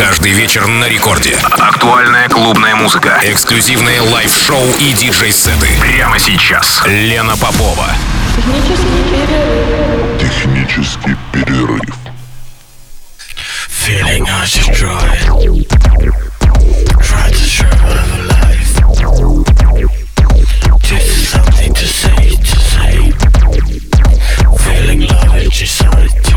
[0.00, 1.36] Каждый вечер на рекорде.
[1.42, 3.20] Актуальная клубная музыка.
[3.22, 5.68] Эксклюзивные live-шоу и диджей-сеты.
[5.78, 6.80] Прямо сейчас.
[6.86, 7.86] Лена Попова.
[10.18, 11.82] Технический перерыв.
[13.68, 15.68] Feeling destroyed.
[16.98, 18.80] Try to survive life.
[20.82, 23.12] Just something to say, to say.
[24.64, 26.29] Feeling love inside tonight.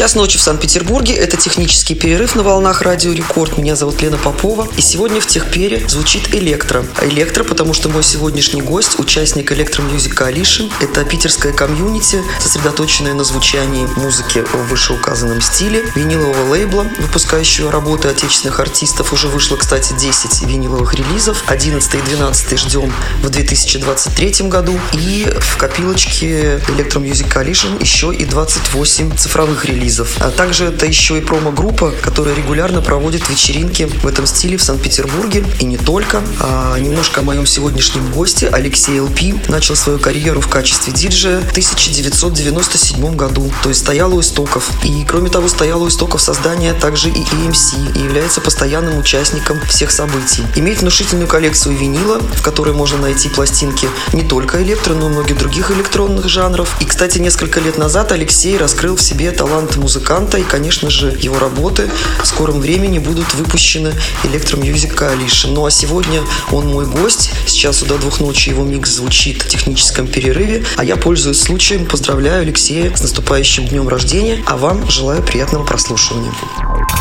[0.00, 1.12] Час ночи в Санкт-Петербурге.
[1.12, 3.58] Это технический перерыв на волнах Радио Рекорд.
[3.58, 4.66] Меня зовут Лена Попова.
[4.78, 6.86] И сегодня в Техпере звучит электро.
[7.02, 10.72] Электро, потому что мой сегодняшний гость, участник Electro Music Coalition.
[10.80, 15.84] Это питерская комьюнити, сосредоточенная на звучании музыки в вышеуказанном стиле.
[15.94, 19.12] Винилового лейбла, выпускающего работы отечественных артистов.
[19.12, 21.44] Уже вышло, кстати, 10 виниловых релизов.
[21.46, 22.90] 11 и 12 ждем
[23.22, 24.80] в 2023 году.
[24.94, 29.89] И в копилочке Electro Music Coalition еще и 28 цифровых релизов.
[30.20, 35.44] А также это еще и промо-группа, которая регулярно проводит вечеринки в этом стиле в Санкт-Петербурге.
[35.58, 36.22] И не только.
[36.40, 38.48] А немножко о моем сегодняшнем госте.
[38.48, 43.52] Алексей ЛП начал свою карьеру в качестве диджея в 1997 году.
[43.62, 44.70] То есть стоял у истоков.
[44.84, 47.98] И кроме того, стоял у истоков создания также и EMC.
[47.98, 50.44] И является постоянным участником всех событий.
[50.56, 55.38] Имеет внушительную коллекцию винила, в которой можно найти пластинки не только электро, но и многих
[55.38, 56.76] других электронных жанров.
[56.80, 61.38] И, кстати, несколько лет назад Алексей раскрыл в себе талант музыканта, и, конечно же, его
[61.38, 61.90] работы
[62.22, 65.52] в скором времени будут выпущены Electro Music Coalition.
[65.52, 66.22] Ну а сегодня
[66.52, 67.30] он мой гость.
[67.46, 71.86] С часу до двух ночи его микс звучит в техническом перерыве, а я, пользуясь случаем,
[71.86, 76.32] поздравляю Алексея с наступающим днем рождения, а вам желаю приятного прослушивания.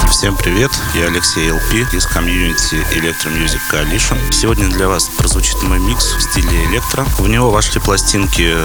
[0.10, 4.18] Всем привет, я Алексей ЛП из комьюнити Electro Music Coalition.
[4.32, 7.06] Сегодня для вас прозвучит мой микс в стиле электро.
[7.20, 8.56] В него вошли пластинки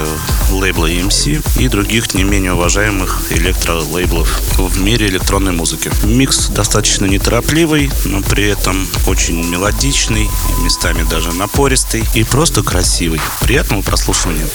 [0.51, 5.91] лейбла EMC и других не менее уважаемых электро-лейблов в мире электронной музыки.
[6.05, 10.29] Микс достаточно неторопливый, но при этом очень мелодичный,
[10.63, 13.21] местами даже напористый и просто красивый.
[13.41, 14.47] Приятного прослушивания.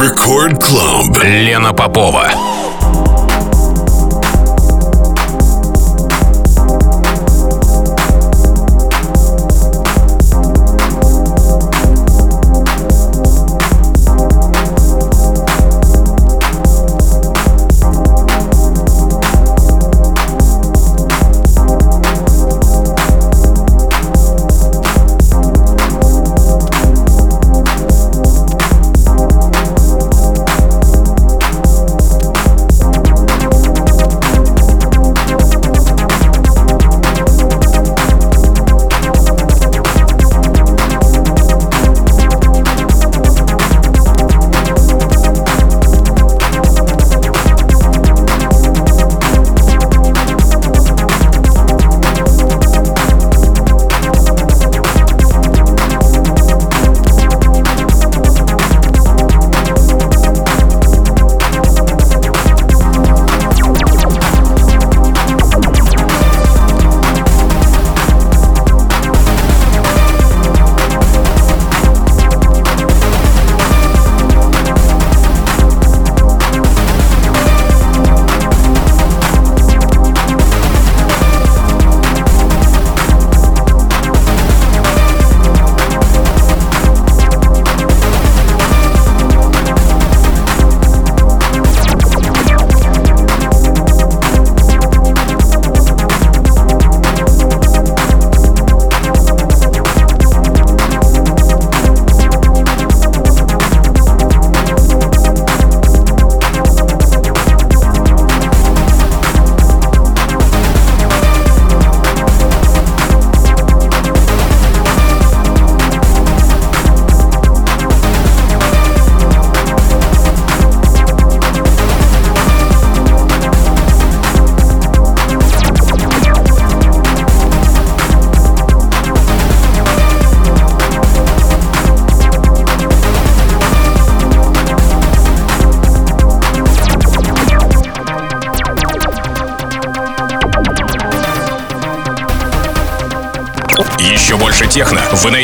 [0.00, 1.22] Record Club.
[1.22, 2.69] Лена Попова.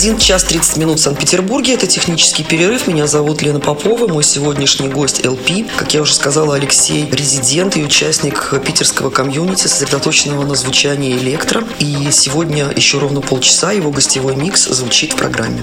[0.00, 1.74] Один час 30 минут в Санкт-Петербурге.
[1.74, 2.86] Это технический перерыв.
[2.86, 4.08] Меня зовут Лена Попова.
[4.08, 5.70] Мой сегодняшний гость LP.
[5.76, 11.64] Как я уже сказала, Алексей резидент и участник питерского комьюнити, сосредоточенного на звучании электро.
[11.80, 15.62] И сегодня еще ровно полчаса его гостевой микс звучит в программе.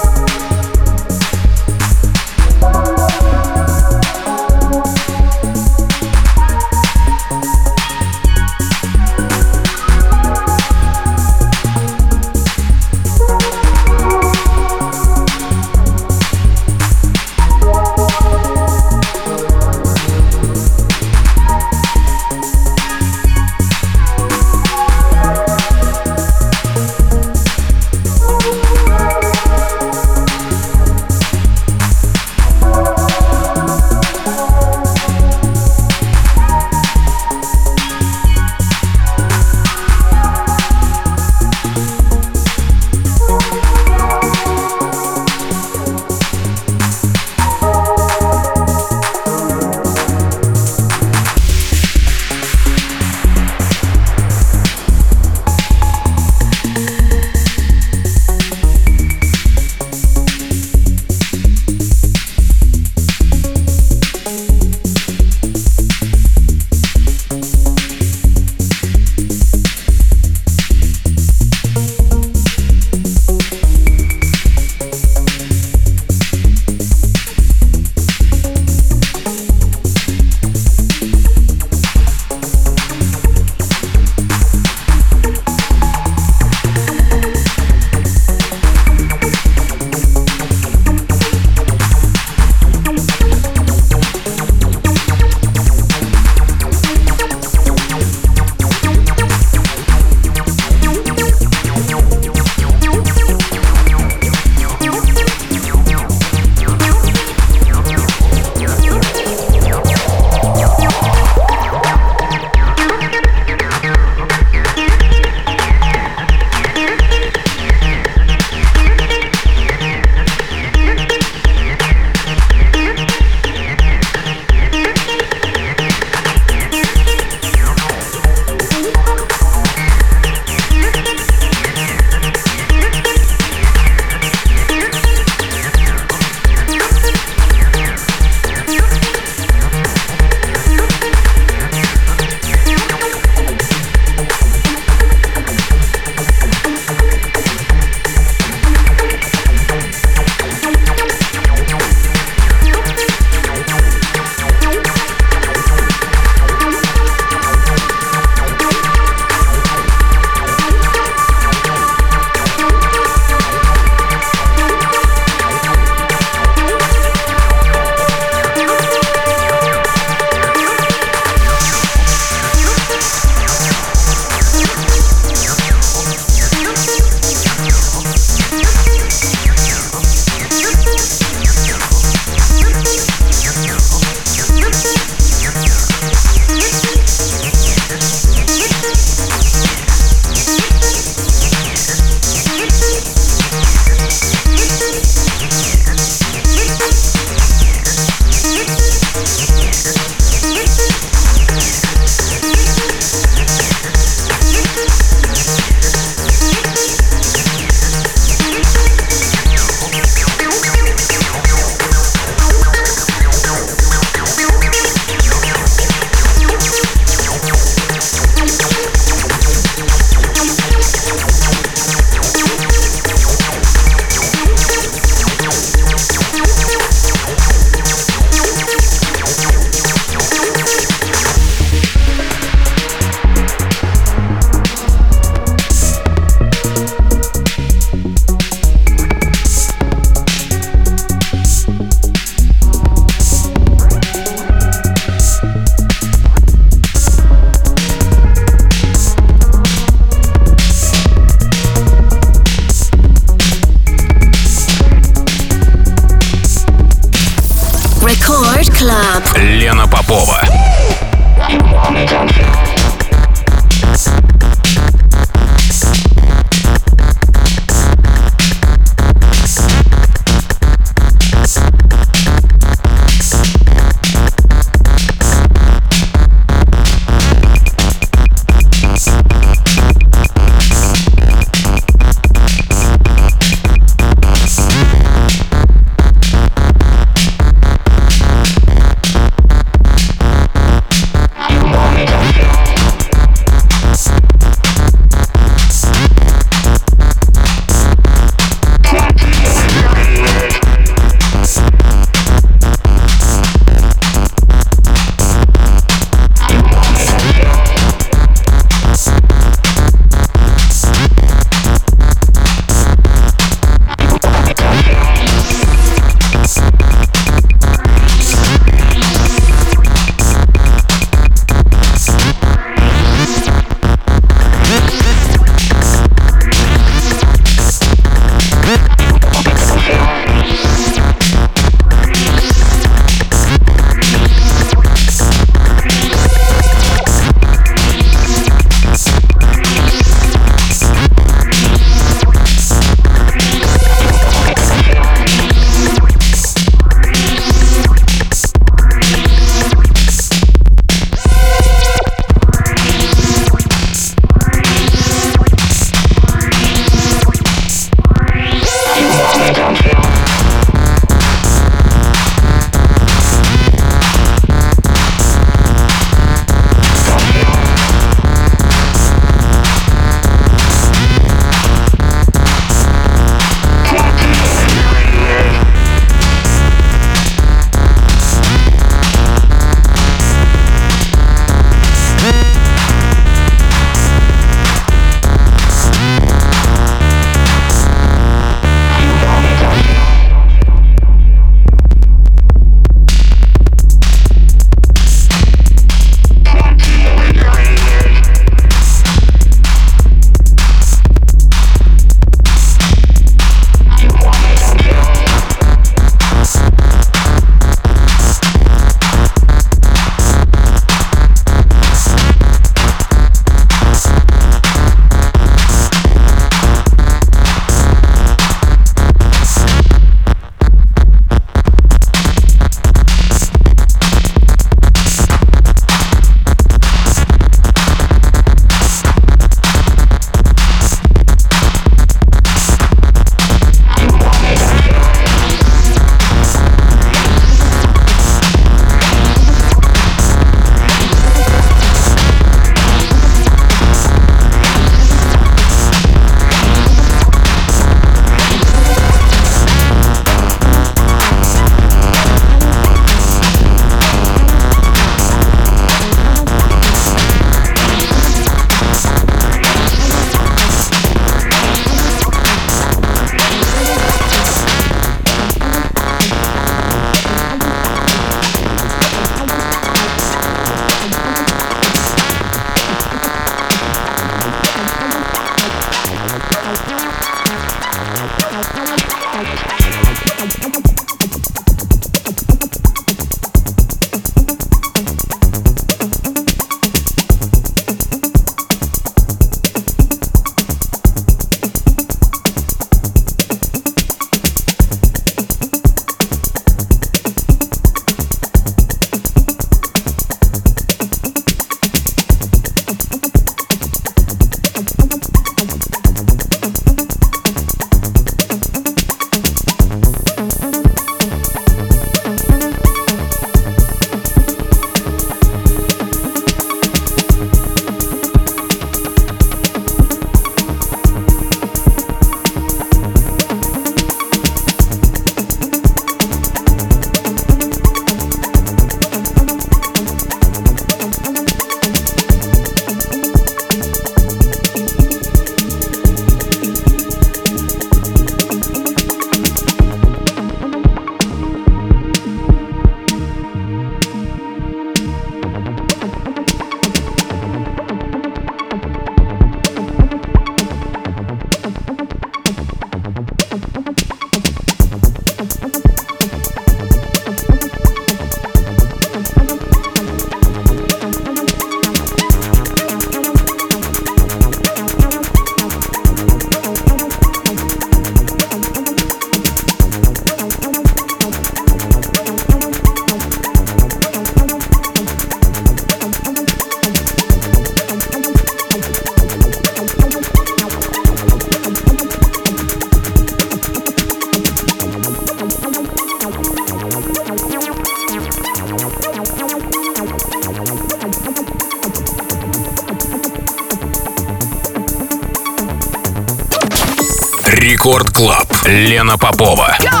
[598.71, 599.75] Лена Попова.
[599.79, 600.00] Этот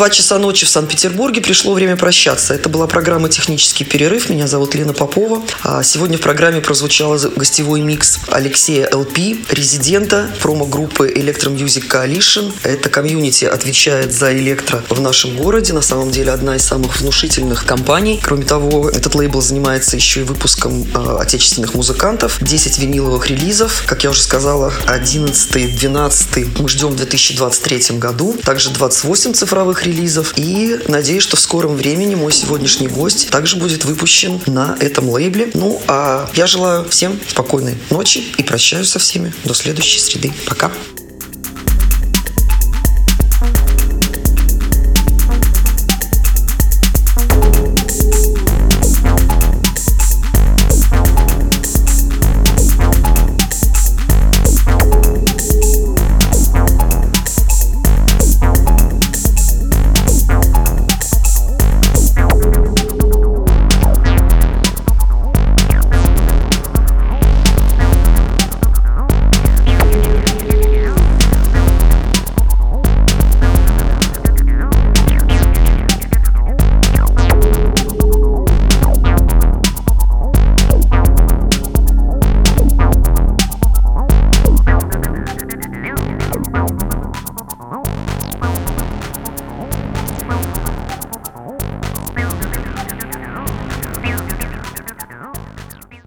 [0.00, 2.54] Два часа ночи в Санкт-Петербурге пришло время прощаться.
[2.54, 4.30] Это была программа «Технический перерыв».
[4.30, 5.42] Меня зовут Лена Попова.
[5.62, 9.18] А сегодня в программе прозвучал гостевой микс Алексея ЛП,
[9.50, 12.50] резидента промо-группы Electro Music Coalition.
[12.62, 15.74] Это комьюнити отвечает за электро в нашем городе.
[15.74, 18.18] На самом деле одна из самых внушительных компаний.
[18.24, 22.38] Кроме того, этот лейбл занимается еще и выпуском э, отечественных музыкантов.
[22.40, 23.82] 10 виниловых релизов.
[23.84, 28.34] Как я уже сказала, 11 12 мы ждем в 2023 году.
[28.42, 30.34] Также 28 цифровых релизов.
[30.36, 35.50] И надеюсь, что в скором времени мой сегодняшний гость также будет выпущен на этом лейбле.
[35.54, 40.32] Ну, а я желаю всем спокойной ночи и прощаюсь со всеми до следующей среды.
[40.46, 40.72] Пока.